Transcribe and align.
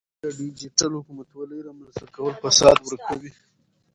د 0.23 0.25
ډیجیټل 0.39 0.91
حکومتولۍ 0.99 1.59
رامنځته 1.67 2.05
کول 2.15 2.33
فساد 2.43 2.77
ورکوي. 2.83 3.31